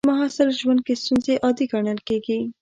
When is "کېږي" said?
2.07-2.39